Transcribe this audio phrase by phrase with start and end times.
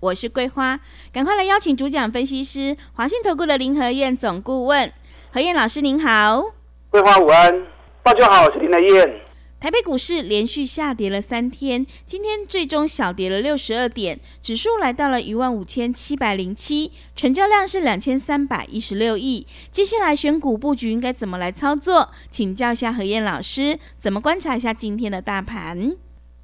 [0.00, 0.78] 我是桂花，
[1.12, 4.92] 赶快来邀请主讲分析师华信投顾的林和燕总顾问，
[5.32, 6.40] 何燕老师您好，
[6.88, 7.66] 桂花午安，
[8.04, 9.20] 大家好，我是林和燕。
[9.58, 19.48] 台北股市连续下跌了三天，今天最终小跌了六十二点，指数来到了一万五千七百零七，成交量是两千三百一十六亿。
[19.72, 22.10] 接下来选股布局应该怎么来操作？
[22.30, 25.96] 请教一下何燕老师，怎么观察一下今天的大盘？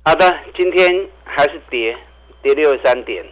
[0.05, 0.93] 好的，今天
[1.23, 1.97] 还是跌，
[2.43, 3.25] 跌六十三点。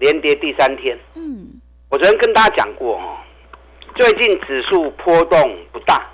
[0.00, 1.46] 连跌第三天，嗯，
[1.90, 3.18] 我昨天跟大家讲过哦，
[3.94, 6.08] 最近指数波动不大，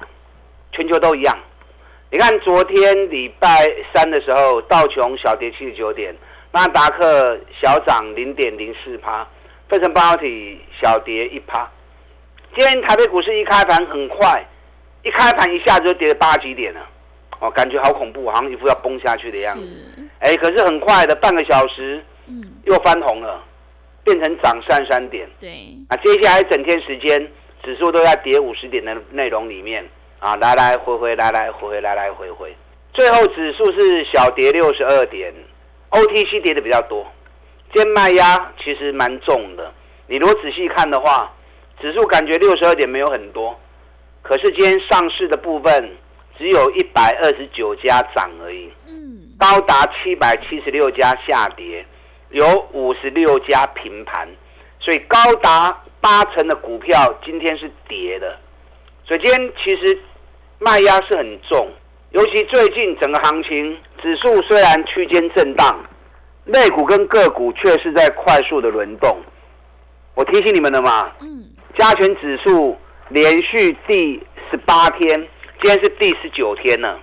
[0.72, 1.38] 全球都一样。
[2.10, 3.48] 你看昨天礼拜
[3.94, 6.12] 三的时候，道琼小跌七十九点，
[6.52, 9.24] 纳达克小涨零点零四趴，
[9.68, 11.70] 费城半导体小跌一趴。
[12.56, 14.44] 今天台北股市一开盘很快，
[15.04, 16.80] 一开盘一下子就跌了八几点了，
[17.38, 20.08] 哦，感觉好恐怖，好像一副要崩下去的样子。
[20.18, 23.44] 哎，可是很快的半个小时，嗯，又翻红了。
[24.06, 25.50] 变成涨三三点，对，
[25.88, 27.20] 啊，接下来整天时间
[27.62, 29.84] 指数都在跌五十点的内容里面。
[30.18, 32.56] 啊，来来回回，来来回回，来来回回，
[32.94, 35.30] 最后指数是小跌六十二点
[35.90, 37.06] ，OTC 跌的比较多，
[37.70, 39.70] 今天卖压其实蛮重的。
[40.06, 41.30] 你如果仔细看的话，
[41.78, 43.60] 指数感觉六十二点没有很多，
[44.22, 45.90] 可是今天上市的部分
[46.38, 51.84] 只有一百二十九家涨而已，嗯，高达七百七十六家下跌。
[52.30, 54.28] 有五十六家平盘，
[54.80, 58.38] 所以高达八成的股票今天是跌的，
[59.04, 59.98] 所以今天其实
[60.58, 61.70] 卖压是很重，
[62.10, 65.84] 尤其最近整个行情指数虽然区间震荡，
[66.44, 69.16] 类股跟个股却是在快速的轮动。
[70.14, 71.44] 我提醒你们了嘛，嗯，
[71.76, 72.76] 加权指数
[73.08, 74.20] 连续第
[74.50, 75.08] 十八天，
[75.62, 76.98] 今天是第十九天了，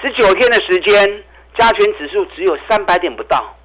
[0.00, 1.24] 十九天的时间，
[1.56, 3.56] 加权指数只有三百点不到。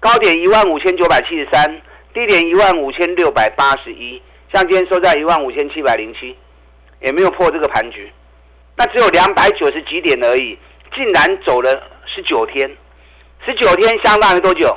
[0.00, 1.82] 高点一万五千九百七十三，
[2.14, 4.22] 低点一万五千六百八十一，
[4.52, 6.36] 像今天收在一万五千七百零七，
[7.00, 8.10] 也没有破这个盘局，
[8.76, 10.56] 那只有两百九十几点而已，
[10.94, 12.70] 竟然走了十九天，
[13.44, 14.76] 十九天相当于多久？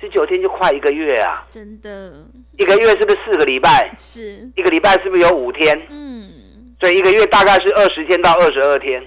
[0.00, 1.46] 十九天就快一个月啊！
[1.50, 2.12] 真的，
[2.58, 3.90] 一个月是不是四个礼拜？
[3.98, 5.80] 是，一个礼拜是不是有五天？
[5.90, 9.06] 嗯，所以一个月大概是二十天到二十二天，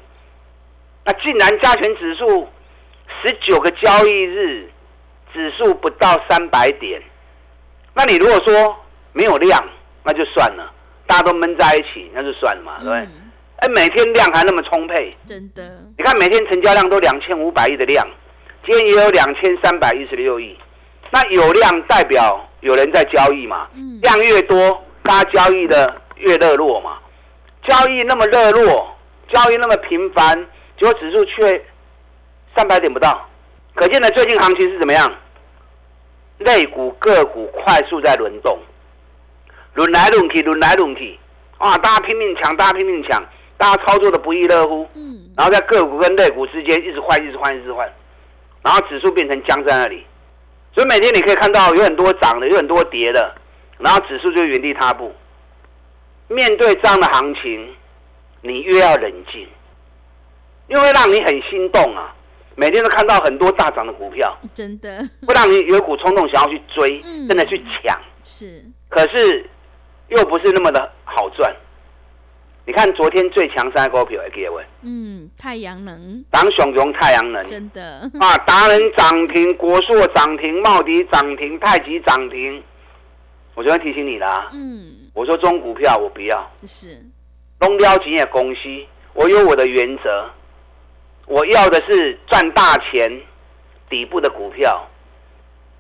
[1.06, 2.48] 那竟然加权指数
[3.24, 4.70] 十九个交易日。
[5.38, 7.00] 指数不到三百点，
[7.94, 8.76] 那你如果说
[9.14, 9.64] 没有量，
[10.04, 10.74] 那就算了，
[11.06, 13.08] 大家都闷在一起，那就算了嘛，对不对？
[13.58, 15.64] 哎，每天量还那么充沛，真的。
[15.96, 18.08] 你看每天成交量都两千五百亿的量，
[18.66, 20.58] 今天也有两千三百一十六亿，
[21.12, 23.68] 那有量代表有人在交易嘛？
[24.02, 26.98] 量越多，大家交易的越热络嘛。
[27.68, 28.96] 交易那么热络，
[29.28, 30.36] 交易那么频繁，
[30.80, 31.64] 结果指数却
[32.56, 33.28] 三百点不到。
[33.76, 35.12] 可见呢最近行情是怎么样？
[36.40, 38.60] 类股个股快速在轮动，
[39.74, 41.18] 轮来轮去，轮来轮去，
[41.58, 41.78] 啊！
[41.80, 43.24] 大家拼命抢，大家拼命抢，
[43.58, 44.88] 大家操作的不亦乐乎。
[44.94, 45.30] 嗯。
[45.36, 47.92] 然后在个股跟类股之间一直换，一直换，一直换，
[48.62, 50.06] 然后指数变成僵在那里。
[50.74, 53.36] 所以每天你可以看到有很多涨的，有很多跌的，
[53.80, 55.16] 然后指数就原地踏步。
[56.28, 57.76] 面对这样的行情，
[58.42, 59.48] 你越要冷静，
[60.68, 62.14] 因为让你很心动啊。
[62.60, 65.08] 每天都看到很多大涨的股票，真的。
[65.28, 67.96] 会让你有一股冲动想要去追，真的去抢。
[68.24, 69.48] 是，可是
[70.08, 71.56] 又不是那么的好赚。
[72.66, 78.10] 你看昨天最强三股票，各位，嗯，太阳能，当熊熊太阳能，真的。
[78.20, 82.64] 啊，达人涨停，国硕涨停，茂迪涨停，太极涨停。
[83.54, 87.06] 我昨天提醒你了，嗯，我说中股票我不要，是，
[87.60, 88.62] 中标企业公司，
[89.14, 90.28] 我有我的原则。
[91.28, 93.22] 我要的是赚大钱，
[93.90, 94.88] 底部的股票，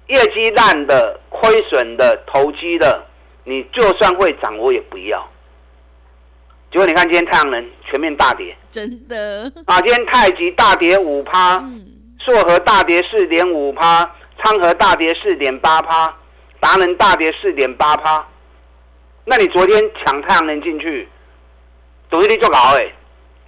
[0.07, 3.05] 业绩烂的、亏损的、投机的，
[3.45, 5.27] 你就算会涨，我也不要。
[6.69, 9.79] 结果你看今天太阳能全面大跌，真的啊！
[9.79, 11.63] 今天太极大跌五趴，
[12.19, 16.13] 硕和大跌四点五趴，昌河大跌四点八趴，
[16.59, 18.27] 达能大跌四点八趴。
[19.23, 21.07] 那你昨天抢太阳能进去，
[22.09, 22.91] 赌一力做高哎。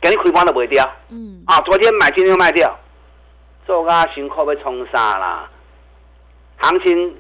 [0.01, 2.77] 给你亏光都不会掉，嗯，啊，昨天买今天又卖掉，
[3.65, 5.49] 做个辛苦要冲杀啦？
[6.57, 7.17] 行情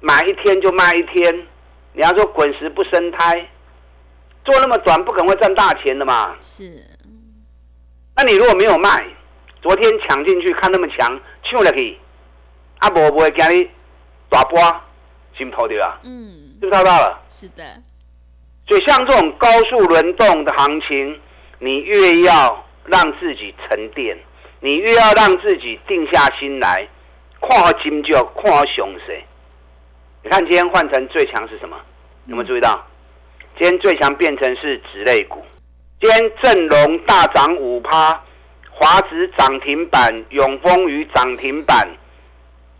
[0.00, 1.46] 买一天就卖一天。
[1.94, 3.48] 你要说滚石不生胎，
[4.44, 6.36] 做那么短不可能会赚大钱的嘛。
[6.40, 6.84] 是。
[8.14, 9.04] 那你如果没有卖，
[9.60, 11.98] 昨天抢进去看那么强，抢了去，
[12.78, 13.68] 啊无不会给你
[14.28, 14.60] 大波，
[15.36, 15.98] 心头对吧？
[16.04, 17.20] 嗯，就套到了。
[17.28, 17.64] 是的。
[18.68, 21.20] 所以像这种高速轮动的行情，
[21.58, 24.16] 你越要让自己沉淀，
[24.60, 26.88] 你越要让自己定下心来，
[27.40, 29.24] 看好金就看好熊谁。
[30.22, 31.76] 你看今天换成最强是什么？
[32.26, 32.84] 有没有注意到？
[33.58, 35.44] 今天最强变成是纸类股。
[36.00, 38.22] 今天正隆大涨五趴，
[38.70, 41.88] 华指涨停板，永丰余涨停板，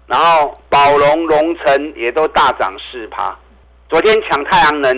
[0.07, 3.37] 然后宝龙、龙城也都大涨四趴。
[3.89, 4.95] 昨天抢太阳能，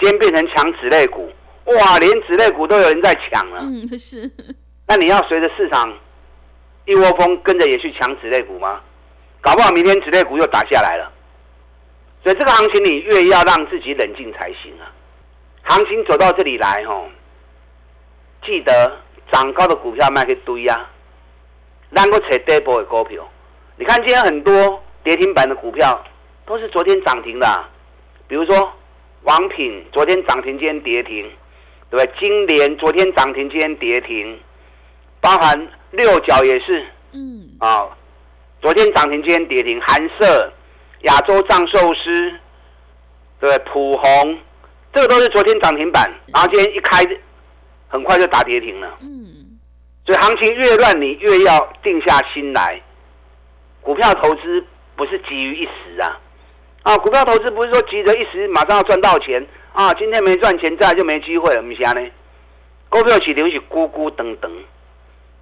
[0.00, 1.30] 今天变成抢纸类股，
[1.76, 3.60] 哇，连纸类股都有人在抢了。
[3.62, 4.30] 嗯，是。
[4.86, 5.92] 那你要随着市场
[6.86, 8.80] 一窝蜂跟着也去抢纸类股吗？
[9.40, 11.12] 搞不好明天纸类股又打下来了。
[12.22, 14.90] 所以这个行情你越要让自己冷静才行啊！
[15.62, 17.08] 行情走到这里来，吼，
[18.44, 18.98] 记得
[19.30, 20.90] 涨高的股票卖去堆啊，
[21.90, 23.26] 让个扯跌波的股票。
[23.76, 26.04] 你看今天很多跌停板的股票
[26.44, 27.64] 都是昨天涨停的，
[28.26, 28.72] 比如说
[29.22, 31.30] 王品昨天涨停，今天跌停，
[31.90, 32.20] 对不对？
[32.20, 34.38] 金联昨天涨停，今天跌停，
[35.20, 37.88] 包含六角也是，嗯，啊，
[38.60, 40.52] 昨天涨停，今天跌停，韩色。
[41.02, 42.32] 亚洲藏寿司，
[43.38, 44.36] 对普红，
[44.92, 47.06] 这个都是昨天涨停板，然后今天一开，
[47.86, 48.98] 很快就打跌停了。
[49.00, 49.56] 嗯，
[50.04, 52.82] 所以行情越乱，你越要定下心来。
[53.80, 54.64] 股票投资
[54.96, 56.18] 不是急于一时啊，
[56.82, 59.46] 啊，股票投资不是说急着一时马上要赚到钱
[59.78, 61.62] 啊，今天没赚钱，再就没机会了。
[61.62, 62.10] 不是呢？
[62.88, 64.50] 股票起留起咕咕等等，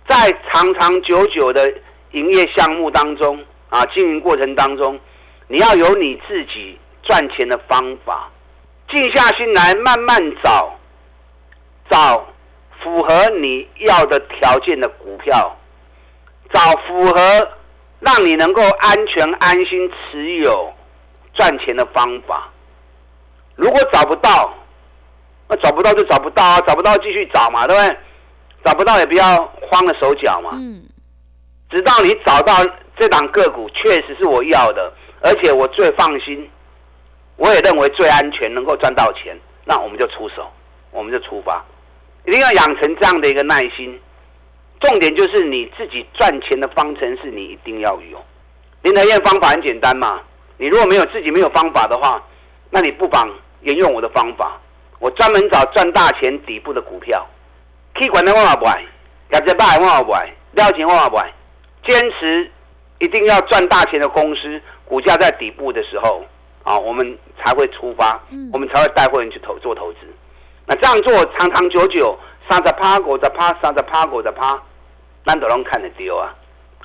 [0.07, 1.73] 在长长久久的
[2.11, 5.01] 营业项目当中啊，经营过程当中。
[5.49, 8.31] 你要有你自己赚钱的方法，
[8.91, 10.79] 静下心来慢慢找，
[11.89, 12.27] 找
[12.83, 15.57] 符合你要的条件的股票，
[16.53, 17.49] 找符合
[18.01, 20.71] 让你能够安全安心持有
[21.33, 22.53] 赚钱的方法。
[23.57, 24.55] 如果找不到，
[25.49, 27.97] 那找不到就找不到啊，找不到继续找嘛，对不对？
[28.65, 29.37] 找不到也不要
[29.69, 30.51] 慌了手脚嘛。
[30.55, 30.85] 嗯。
[31.69, 32.55] 直到你找到
[32.99, 34.93] 这档个股确实是我要的。
[35.23, 36.49] 而且我最放心，
[37.37, 40.47] 我也认为最安全，能够赚到钱，那我们就出手，
[40.93, 41.65] 我们就出发，
[42.27, 43.99] 一定要养成这样的一个耐心。
[44.79, 48.23] 重点就是你自己赚钱的方程式，你一定要有。
[48.83, 50.21] 林台燕方法很简单嘛，
[50.59, 52.23] 你如果没有自己没有方法的话，
[52.71, 53.29] 那你不妨
[53.67, 54.59] 沿用我的方法。
[54.99, 57.25] 我专门找赚大钱底部的股票
[57.95, 58.83] ，K 管的我也不爱，
[59.29, 61.31] 感觉大我也不爱，了钱我也不爱，
[61.87, 62.51] 坚持
[62.99, 64.61] 一定要赚大钱的公司。
[64.87, 66.25] 股价在底部的时候，
[66.63, 68.23] 啊，我们才会出发，
[68.53, 69.99] 我们才会带会员去投做投资。
[70.65, 72.17] 那这样做长长久久，
[72.49, 74.57] 三十趴股的趴，三十趴股的趴，
[75.25, 76.33] 难得能看得丢啊！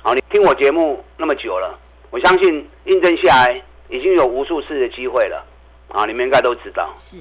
[0.02, 1.78] 好，你听我节目那么久了，
[2.10, 5.46] 我相信印证下来已经有无数次的机会了，
[5.92, 6.92] 啊，你们应该都知道。
[6.96, 7.16] 是，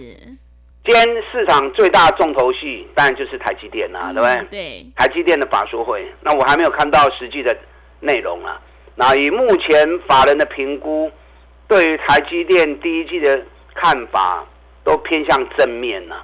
[0.84, 4.48] 今天市场最大重头戏当然就是台积电啊，对不对？
[4.50, 4.86] 对。
[4.96, 7.56] 台积电的法说会，那我还没有看到实际的
[8.00, 8.60] 内容啊。
[8.96, 11.12] 那以目前法人的评估，
[11.68, 13.42] 对于台积电第一季的
[13.74, 14.46] 看法
[14.84, 16.24] 都偏向正面了，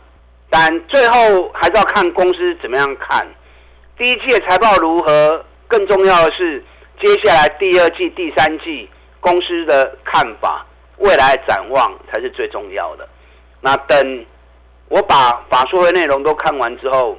[0.49, 3.25] 但最后还是要看公司怎么样看。
[3.97, 6.63] 第一季的财报如何，更重要的是
[7.01, 10.65] 接下来第二季、第三季公司的看法、
[10.97, 13.07] 未来展望才是最重要的。
[13.61, 14.25] 那等
[14.89, 17.17] 我把法说的内容都看完之后，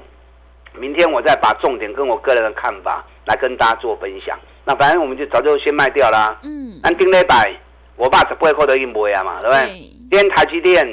[0.75, 4.39] 明天我再把重点跟我个人的看法来跟大家做分享。
[4.65, 6.39] 那反正我们就早就先卖掉啦。
[6.43, 6.79] 嗯。
[6.83, 7.53] 按丁磊百，
[7.97, 9.67] 我爸十八块都已经卖啊嘛，对不对？
[10.11, 10.87] 今天台积电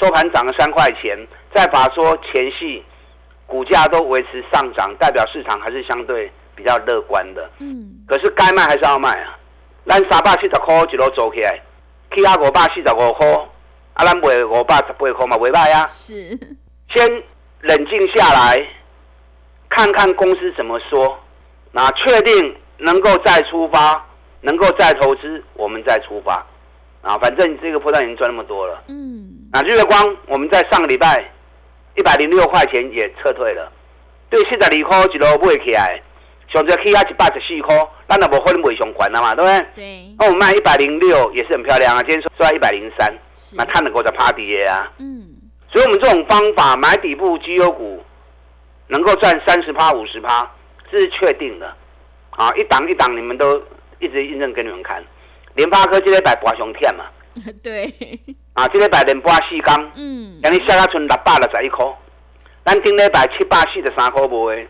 [0.00, 1.16] 收盘涨了三块钱，
[1.54, 2.84] 在法说前戏，
[3.46, 7.50] 股价都维持上涨，代表市场还是相对比较乐观的。
[7.58, 7.92] 嗯。
[8.06, 9.38] 可是该卖还是要卖啊。
[9.86, 11.60] 咱三百七十块一路走起来，
[12.14, 13.28] 其他五百四十五块，
[13.94, 15.86] 啊，咱卖五百十八块嘛，未歹啊。
[15.86, 16.38] 是。
[16.94, 17.22] 先
[17.62, 18.66] 冷静下来，
[19.68, 21.18] 看看公司怎么说，
[21.72, 22.56] 那确定。
[22.76, 24.04] 能够再出发，
[24.40, 26.44] 能够再投资，我们再出发，
[27.02, 28.82] 啊，反正这个波段已经赚那么多了。
[28.88, 31.24] 嗯，那日月光，我们在上个礼拜
[31.94, 33.70] 一百零六块钱也撤退了，
[34.28, 36.02] 对，四十二块一路买起来，
[36.54, 37.76] 上只起啊一百十四块，
[38.08, 39.66] 咱也无可能卖上关了嘛，对不对？
[39.74, 40.14] 对。
[40.18, 43.12] 那我们卖一百零六也是很漂亮啊，今天收在一百零三，
[43.56, 44.90] 那看能够在趴底啊。
[44.98, 45.34] 嗯。
[45.70, 48.00] 所以我们这种方法买底部绩优股，
[48.86, 50.48] 能够赚三十趴、五十趴，
[50.90, 51.66] 这是确定的。
[52.30, 53.60] 啊，一档一档，你们都
[53.98, 55.02] 一直印证给你们看。
[55.54, 57.04] 联发科这个摆博上天嘛，
[57.62, 57.92] 对，
[58.54, 61.84] 啊，这个摆连播四缸，嗯，让你下到存六百六十一块，
[62.64, 64.68] 咱顶礼拜七百四十三块卖。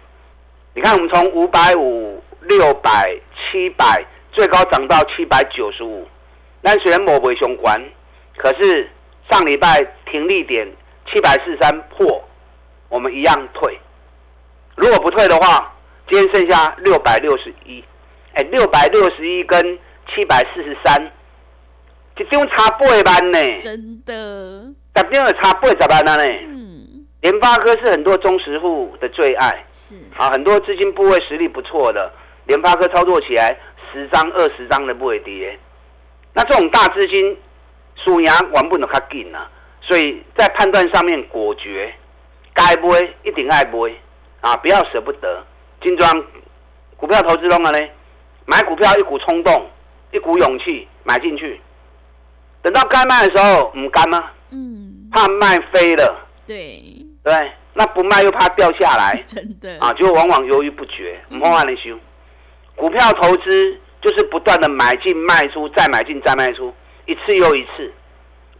[0.75, 6.07] 你看我们从五百五、六百、七百，最高涨到七百九十五。
[6.61, 7.81] 那虽然某为相关，
[8.37, 8.91] 可是
[9.31, 10.67] 上礼拜停利点
[11.07, 12.29] 七百四十三破，
[12.89, 13.79] 我们一样退。
[14.75, 15.73] 如果不退的话，
[16.11, 17.85] 今天剩下六百六十一。
[18.33, 19.79] 哎，六百六十一跟
[20.09, 21.13] 七百四十三，
[22.17, 23.61] 这张差八万呢。
[23.61, 26.25] 真的，十张有差八十万呢。
[27.25, 32.13] 嗯，联发科是很多中实户的最爱，是，啊，很多资金部位实力不错的，
[32.47, 33.59] 联发科操作起来
[33.91, 35.59] 十张二十张的不会跌。
[36.35, 37.37] 那这种大资金
[37.97, 39.51] 数牙玩不能较紧啊，
[39.81, 41.95] 所以在判断上面果决，
[42.53, 43.93] 该买一定爱买
[44.43, 45.43] 啊，不要舍不得。
[45.81, 46.25] 金庄
[46.97, 47.79] 股票投资中了呢，
[48.45, 49.67] 买股票一股冲动，
[50.13, 51.59] 一股勇气买进去，
[52.61, 54.31] 等到该卖的时候唔干吗？
[54.51, 56.79] 嗯，怕卖飞了，对，
[57.31, 57.53] 对？
[57.77, 61.99] 那不卖又怕掉下来 真的，啊，就往往犹豫不决，唔好按你修。
[62.77, 66.73] 股票投资就是不断的买进卖出，再买进再卖出，
[67.07, 67.93] 一次又一次，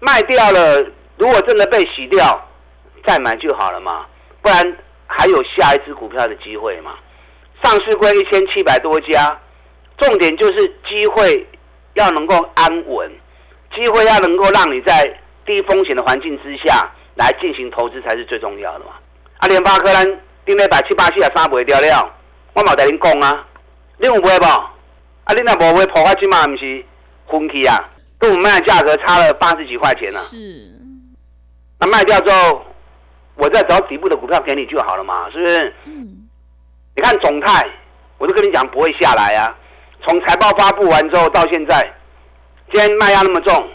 [0.01, 0.81] 卖掉了，
[1.17, 2.49] 如果真的被洗掉，
[3.07, 4.05] 再买就好了嘛，
[4.43, 6.95] 不然还有下一只股票的机会嘛。
[7.63, 9.41] 上市柜一千七百多家，
[9.97, 11.47] 重点就是机会
[11.95, 13.13] 要能够安稳，
[13.75, 18.93] 机会要能够让你在低风险的环境之下来进行投资才是最重要的嘛。
[19.39, 20.05] 啊，联发科咱
[20.45, 22.15] 顶礼拜七八四啊三卖掉了，
[22.55, 23.47] 我冇带恁讲啊，
[23.99, 24.45] 你有买无？
[24.45, 26.85] 啊，你若无买，破发即嘛毋是
[27.31, 27.77] 分期啊？
[28.19, 30.23] 跟我们卖的价格差了八十几块钱呢、啊。
[30.23, 30.37] 是，
[31.81, 32.65] 那卖掉之后，
[33.35, 35.75] 我再找底部的股票给你就好了嘛，是不是？
[35.85, 36.29] 嗯，
[36.97, 37.67] 你看总泰，
[38.19, 39.55] 我就跟你讲不会下来啊。
[40.03, 41.81] 从财报发布完之后到现在，
[42.73, 43.69] 今天卖压那么重，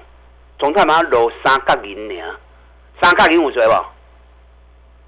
[0.57, 2.23] 总泰马上落三角银呢，
[3.01, 3.73] 三角银有谁不？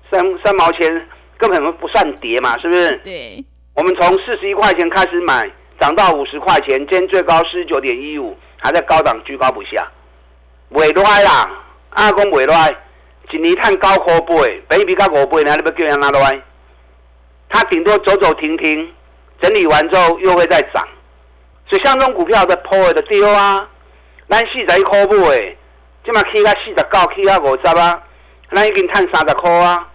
[0.10, 1.08] 三三毛钱
[1.38, 2.98] 根本不算跌嘛，是不是？
[2.98, 3.44] 对，
[3.74, 9.90] 我们从四十一块钱开始买，涨到五十块钱，今天最高四十九点一五，还在高档居高不下，
[10.72, 11.50] 袂赖啦，
[11.92, 12.76] 阿公袂赖，
[13.32, 16.42] 一年赚九块倍，比比较五倍呢，你要叫人哪赖？
[17.50, 18.94] 它顶多走走停停，
[19.42, 20.88] 整理完之后又会再涨，
[21.68, 23.68] 所以像这种股票的破的丢啊，
[24.30, 25.56] 咱四十一块买，
[26.04, 28.02] 即嘛起到四十九，起到五十啊，
[28.54, 29.88] 咱已经赚三十块啊，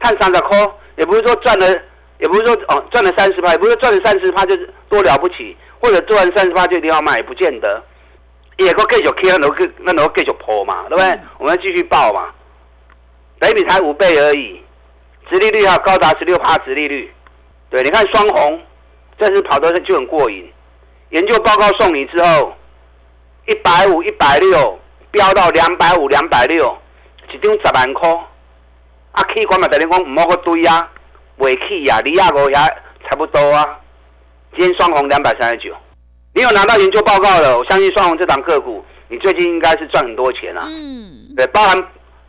[0.00, 0.58] 赚三十块，
[0.96, 1.82] 也不是说赚了。
[2.20, 7.80] 也不是说哦赚了三十趴，也不是说赚了三十趴就是多了不起，或者赚完三十趴就一定要卖，也不见得。
[8.56, 11.20] 也个继续 K，那都那都继续破嘛，对不对？
[11.38, 12.30] 我们要继续报嘛。
[13.38, 14.60] 北比才五倍而已，
[15.30, 17.14] 殖利率还有高达十六趴殖利率。
[17.70, 18.60] 对，你看双红，
[19.16, 20.52] 这次跑的就很过瘾。
[21.10, 22.52] 研究报告送你之后，
[23.46, 24.76] 一百五、一百六
[25.10, 26.76] 飙到两百五、两百六，
[27.32, 28.08] 一张十万块。
[29.12, 30.88] 啊气管嘛，等于讲唔好个堆啊。
[31.38, 33.64] 尾气呀，离亚国也差不多啊。
[34.56, 35.74] 今天双红两百三十九，
[36.34, 37.56] 你有拿到研究报告了？
[37.56, 40.64] 我相信双红这档个股，你最近应该是赚很多钱啊。
[40.66, 41.80] 嗯，对，包含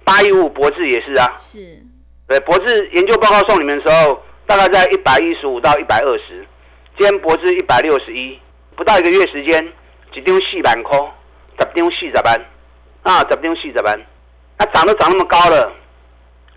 [0.03, 1.33] 八一五博智也是啊。
[1.37, 1.83] 是，
[2.27, 6.45] 对，博智研究报告送你们的时候，大概在一百一十五到一百二十，
[6.97, 8.39] 今天博智一百六十一，
[8.75, 9.73] 不到一个月时间，
[10.13, 10.99] 一张四万块，
[11.57, 12.45] 十张四十万，
[13.09, 13.99] 啊，十张四十万，
[14.59, 15.73] 那涨都涨那么高了，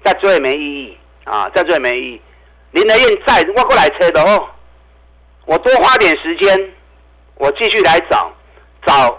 [0.04, 2.21] 再追也没意义啊，再追也没意义。
[2.73, 4.49] 林德燕在，我过来车的哦。
[5.47, 6.75] 我多花点时间，
[7.37, 8.30] 我继续来找
[8.85, 9.18] 找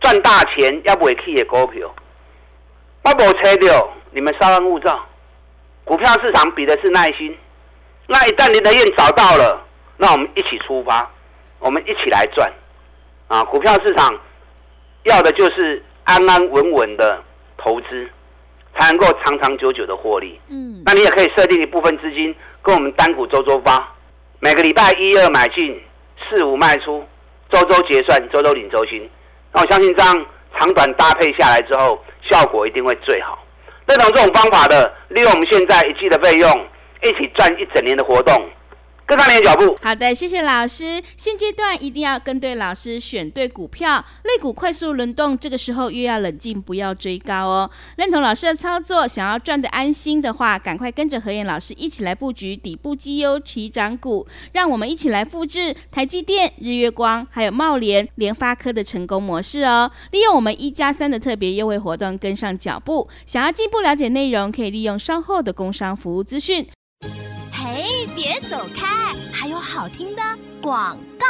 [0.00, 1.94] 赚大钱要不会 K 的股票。
[3.02, 5.04] 我无车掉，你们稍安勿躁。
[5.84, 7.36] 股票市场比的是耐心。
[8.06, 9.62] 那一旦林德燕找到了，
[9.98, 11.10] 那我们一起出发，
[11.58, 12.50] 我们一起来赚。
[13.28, 14.18] 啊，股票市场
[15.02, 17.22] 要的就是安安稳稳的
[17.56, 18.08] 投资，
[18.76, 20.40] 才能够长长久久的获利。
[20.48, 22.34] 嗯，那你也可以设定一部分资金。
[22.62, 23.88] 跟我们单股周周发，
[24.38, 25.80] 每个礼拜一二买进，
[26.28, 27.02] 四五卖出，
[27.48, 29.08] 周周结算，周周领周薪。
[29.52, 30.26] 那我相信这样
[30.58, 33.38] 长短搭配下来之后，效果一定会最好。
[33.86, 36.50] 认同这种方法的，利用我们现在一季的费用，
[37.02, 38.34] 一起赚一整年的活动。
[39.10, 39.76] 跟上你的脚步。
[39.82, 41.02] 好的，谢谢老师。
[41.16, 44.04] 现阶段一定要跟对老师，选对股票。
[44.22, 47.70] 类股快速轮动，这个时候又要冷静，不要追高哦。
[47.96, 54.26] 认同老师的操作，想要赚得安心的话，赶快跟着何燕老师一起来布局底部绩优起涨股。
[54.52, 59.90] 让我们一起来复制台积电、日月光还有茂联、联发科的成功模式哦。
[60.12, 63.08] 利用我们一加三的特别优惠活动，跟上脚步。
[63.26, 66.66] 想要进一步了解内容，可以利用稍后的工商服务资讯。
[68.06, 70.22] 别走开，还有好听的
[70.60, 71.26] 广告。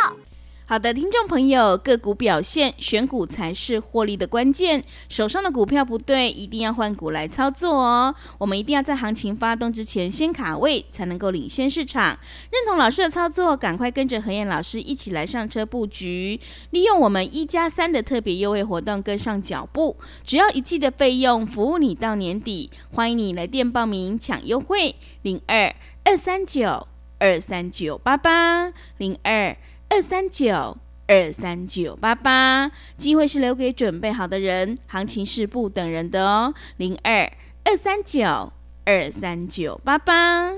[0.67, 4.85] 好的，听众朋友，个股表现，选股才是获利的关键。
[5.09, 8.15] 手上的股票不对，一定要换股来操作哦。
[8.39, 12.17] 我们一定要在行情发动之前先卡位，才能够领先市场。
[12.53, 16.39] 认同老师的操作，赶快跟着何燕老师一起来上车布局，
[16.71, 19.97] 利用我们一加三的特别优惠活动跟上脚步。
[20.25, 22.71] 只要一季的费用，服务你到年底。
[22.93, 26.89] 欢迎你来电报名抢优惠，零二二三九
[27.19, 29.57] 二三九八八零二。
[29.93, 30.79] 二三九
[31.09, 36.55] 二三九八八，机会是留给准备好的人，行情是不等人的哦。
[36.77, 37.29] 零二
[37.65, 38.53] 二三九
[38.85, 40.53] 二三九八八。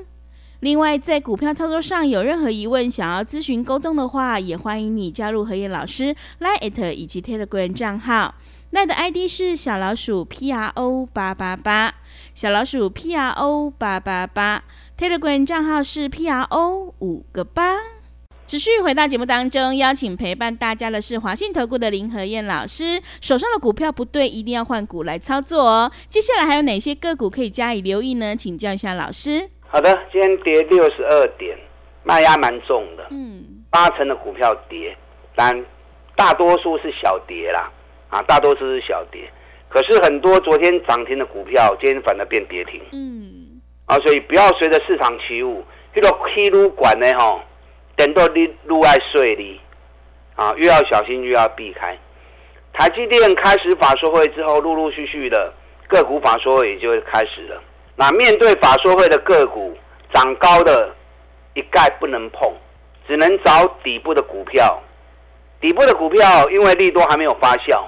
[0.60, 8.34] 另外，在股票操作上有任何疑问，想要咨询沟通的话，也欢迎你加入何燕老师 Line 以及 Telegram 账号。
[8.72, 11.92] Line 的 ID 是小老鼠 P R O 八八八，
[12.32, 14.64] 小老鼠 P R O 八八八。
[14.98, 17.76] Telegram 账号是 P R O 五个八。
[18.46, 23.02] 持续回到节目当中，邀请陪伴大家的是华信投顾的林和燕老师。
[23.20, 25.92] 手上的股票不对，一定要换股来操作哦。
[26.08, 28.34] 接下来还有哪些个股可以加以留意呢？
[28.34, 29.50] 请教一下老师。
[29.68, 31.58] 好的，今天跌六十二点，
[32.04, 33.06] 卖压蛮重的。
[33.10, 34.96] 嗯，八成的股票跌，
[35.36, 35.62] 但
[36.16, 37.70] 大多数是小跌啦。
[38.12, 39.22] 啊，大多数是小跌。
[39.70, 42.78] 可是很多昨天涨停的股票，今天反而变跌停。
[42.92, 45.64] 嗯，啊，所以不要随着市场起舞，
[45.94, 47.40] 这个 K 撸管呢，哈。
[47.94, 49.60] 等到你路外税利，
[50.34, 51.96] 啊，越要小心，越要避开。
[52.72, 55.52] 台积电开始法说会之后，陆陆续续的
[55.88, 57.62] 个股法说会也就会开始了。
[57.96, 59.76] 那面对法说会的个股
[60.12, 60.94] 涨高的，
[61.54, 62.50] 一概不能碰，
[63.06, 64.82] 只能找底部的股票。
[65.60, 67.84] 底部的股票因为利多还没有发酵，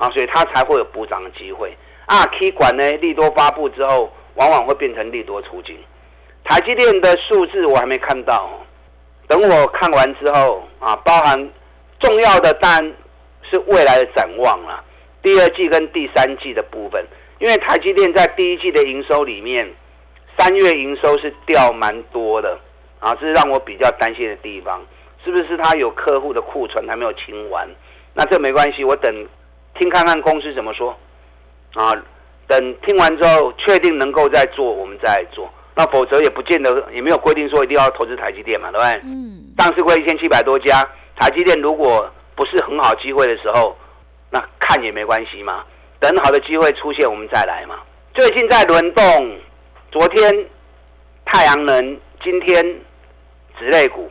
[0.00, 1.76] 啊，所以它才会有补涨的机会。
[2.06, 5.78] 啊，K 管呢，利多发布之后，往往会变成利多出境。
[6.42, 8.50] 台积电的数字我还没看到。
[9.28, 11.50] 等我看完之后啊，包含
[12.00, 12.92] 重要的单
[13.48, 14.82] 是未来的展望啊，
[15.22, 17.06] 第二季跟第三季的部分，
[17.38, 19.70] 因为台积电在第一季的营收里面，
[20.36, 22.58] 三月营收是掉蛮多的
[22.98, 24.84] 啊，这是让我比较担心的地方，
[25.24, 27.68] 是不是他有客户的库存还没有清完？
[28.14, 29.28] 那这没关系，我等
[29.78, 30.96] 听看看公司怎么说
[31.74, 31.92] 啊，
[32.46, 35.48] 等听完之后确定能够再做，我们再做。
[35.76, 39.00] 那否则也不见得，也没有规定说一定要投资台积电嘛，对不对？
[39.04, 39.44] 嗯。
[39.58, 40.82] 上市会一千七百多家，
[41.16, 43.76] 台积电如果不是很好机会的时候，
[44.30, 45.64] 那看也没关系嘛。
[46.00, 47.78] 等好的机会出现，我们再来嘛。
[48.14, 49.38] 最近在轮动，
[49.92, 50.46] 昨天
[51.24, 52.62] 太阳能，今天
[53.58, 54.10] 纸类股，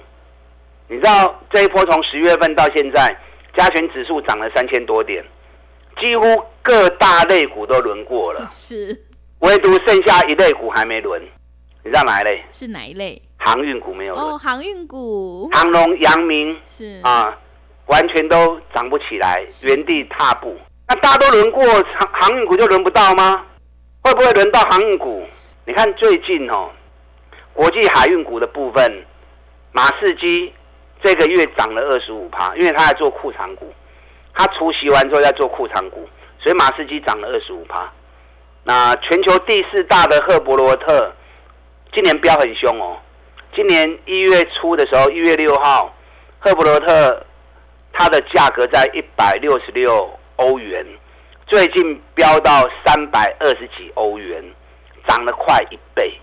[0.88, 3.16] 你知道这一波从十月份到现在，
[3.58, 5.24] 加权指数涨了三千多点，
[5.98, 6.24] 几乎
[6.62, 9.04] 各大类股都轮过了， 是，
[9.40, 11.22] 唯独剩下一类股还没轮。
[11.84, 12.44] 你知道哪一类？
[12.52, 13.22] 是哪一类？
[13.38, 17.36] 航运股没有哦，航运股，航龙、阳明是啊，
[17.86, 20.56] 完全都涨不起来，原地踏步。
[20.88, 23.46] 那大家都轮过航航运股，就轮不到吗？
[24.02, 25.24] 会不会轮到航运股？
[25.66, 26.70] 你看最近哦，
[27.54, 29.06] 国际海运股的部分，
[29.72, 30.52] 马士基
[31.02, 33.72] 这个月涨了二十五趴，因为他在做库藏股，
[34.40, 36.08] 他除息完之后再做库藏股，
[36.40, 37.92] 所以马士基涨了二十五趴。
[38.64, 41.14] 那全球第四大的赫伯罗特。
[41.92, 43.00] 今年飙很凶哦！
[43.56, 45.92] 今年一月初的时候，一月六号，
[46.38, 47.26] 赫伯罗特
[47.92, 50.86] 它的价格在一百六十六欧元，
[51.48, 54.44] 最近飙到三百二十几欧元，
[55.08, 56.14] 涨了快一倍。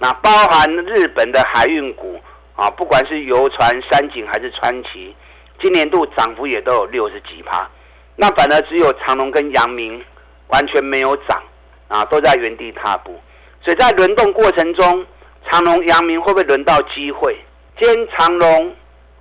[0.00, 2.20] 那包含日本的海运股
[2.56, 5.14] 啊，不管是游船、三井还是川崎，
[5.62, 7.70] 今年度涨幅也都有六十几趴。
[8.16, 10.04] 那反而只有长隆跟阳明
[10.48, 11.42] 完全没有涨
[11.88, 13.18] 啊，都在原地踏步。
[13.62, 15.06] 所以在轮动过程中，
[15.48, 17.38] 长隆、阳明会不会轮到机会？
[17.78, 18.74] 今天长隆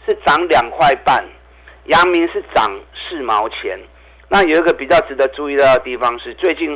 [0.05, 1.23] 是涨两块半，
[1.85, 3.79] 阳明是涨四毛钱。
[4.27, 6.73] 那有一个比较值得注意的地方是，最近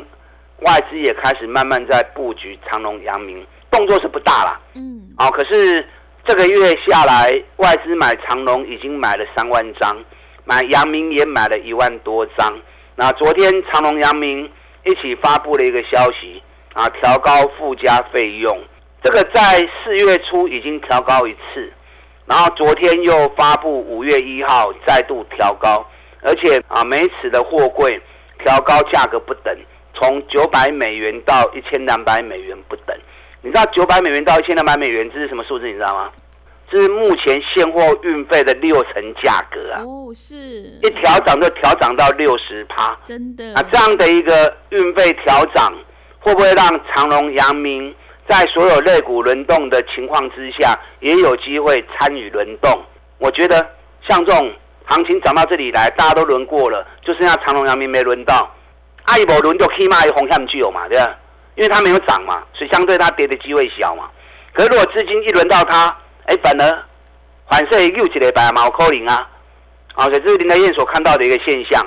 [0.61, 4.59] 外资也开始慢慢在布局长隆、阳明，动作是不大啦。
[4.73, 5.09] 嗯。
[5.17, 5.85] 哦，可是
[6.25, 9.95] 这个月下来，外资买长龙已经买了三万张，
[10.43, 12.51] 买阳明也买了一万多张。
[12.95, 14.51] 那昨天长隆、阳明
[14.85, 16.41] 一起发布了一个消息。
[16.73, 18.61] 啊，调高附加费用，
[19.01, 21.71] 这个在四月初已经调高一次，
[22.25, 25.89] 然后昨天又发布五月一号再度调高，
[26.21, 27.97] 而且啊每尺的货柜
[28.43, 29.57] 调高价格不等，
[29.93, 32.93] 从九百美元到一千两百美元不等。
[33.45, 35.67] 你知道九百美元到一千两百美元这是什么数字？
[35.67, 36.09] 你知道吗？
[36.67, 39.81] 这是目前现货运费的六成价格啊！
[39.85, 43.63] 哦，是一调涨就调涨到六十趴，真的啊！
[43.71, 45.71] 这样的一个运费调涨。
[46.21, 47.93] 会不会让长隆、阳明
[48.27, 52.83] 在所有类股轮动的情况之下，也有机会参与轮动？
[53.19, 53.63] 我觉得
[54.09, 54.51] 像这种
[54.85, 58.51] 行情涨到这里来，大家都轮过了，就剩下长隆、阳明没轮到。
[59.03, 61.15] 阿一波轮就起码有红向具有嘛，对吧？
[61.55, 64.09] 因为它没有涨嘛，所以相对它跌的机会小嘛。
[64.53, 65.87] 可是如果资金一轮到它，
[66.25, 66.83] 哎，反而
[67.49, 69.29] 反射又起来白毛扣零啊，
[69.95, 71.85] 啊，所以这是林德燕所看到的一个现象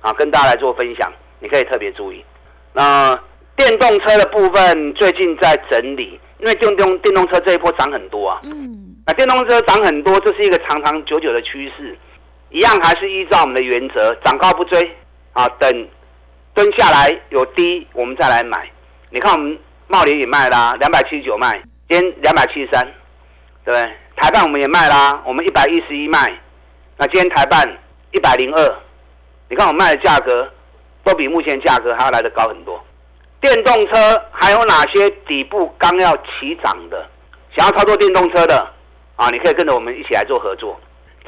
[0.00, 2.24] 啊，跟大家来做分享，你可以特别注意。
[2.72, 3.18] 那
[3.56, 8.40] 电动车的部分最近在整理，因为电动电动车这一波涨很多啊。
[8.44, 8.94] 嗯。
[9.06, 11.96] 那电动车涨很多，这是一个长长久久的趋势，
[12.50, 14.96] 一样还是依照我们的原则，涨高不追
[15.32, 15.88] 啊，等
[16.54, 18.68] 蹲下来有低，我们再来买。
[19.10, 22.82] 你看我们茂林也卖啦，两百七十九卖，今天两百七十三，
[23.64, 23.92] 对不对？
[24.16, 26.32] 台办我们也卖啦，我们一百一十一卖，
[26.96, 27.62] 那今天台办
[28.12, 28.74] 一百零二，
[29.48, 30.50] 你看我卖的价格
[31.04, 32.82] 都比目前价格还要来得高很多。
[33.40, 37.08] 电动车还有哪些底部刚要起涨的？
[37.56, 38.66] 想要操作电动车的？
[39.14, 40.78] 啊，你可以跟着我们一起来做合作，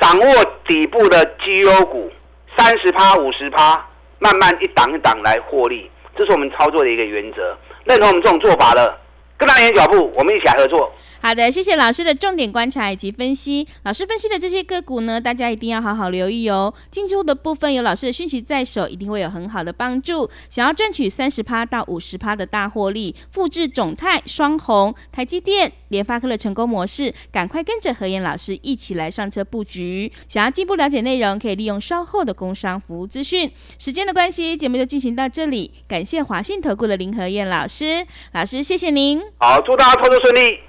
[0.00, 0.26] 掌握
[0.66, 2.10] 底部的绩优股，
[2.56, 3.86] 三十趴、五十趴，
[4.18, 7.56] 慢慢一档一档来获利，这是我们操作的一个原则。
[7.88, 8.98] 认同我们这种做法的，
[9.38, 10.92] 跟上你的脚步，我们一起来合作。
[11.20, 13.66] 好的，谢谢老师的重点观察以及分析。
[13.82, 16.72] 老师分析的这些个股呢，大家一定要好好留意哦。
[16.90, 20.30] 进出的部分有老师的讯息在手，一定会有很好的帮助。
[20.48, 30.10] 想要赚取三十趴到五十趴的大获利，复制总泰、双红、台积电、联发科的成功模式，赶快跟着何燕老师一起来上车布局。
[30.28, 33.50] 想要进一步了解内容，可以利用稍后的工商服务资讯。
[33.78, 35.72] 时间的关系，节目就进行到这里。
[35.88, 39.20] 感谢华信投顾的林何燕老师，老师谢谢您。
[39.38, 40.67] 好，祝大家操作顺利。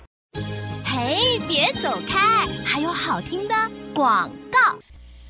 [1.09, 1.17] 哎，
[1.47, 3.55] 别走开，还有好听的
[3.95, 4.77] 广告。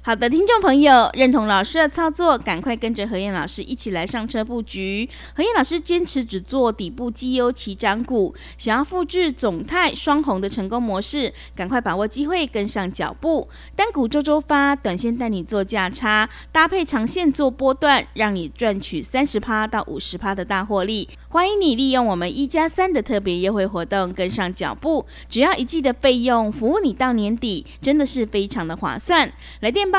[0.09, 5.07] 好的，听众朋友，认同老师的操作，赶快跟着何燕老师一起来上车布局。
[5.35, 13.47] 何燕老师坚持只做底部绩优起涨股，想要复制总泰双红的成功模式，赶快把握机会，跟上脚步。
[13.75, 21.07] 单股周周发，短线带你做价差，搭配长线做波段，让你赚取三十趴到五十趴的大获利。
[21.27, 25.05] 欢迎你利用我们一加三的特别优惠活动，跟上脚步。
[25.29, 29.31] 只要一季的费用，服务你到年底，真的是非常的划算。
[29.59, 29.98] 来电吧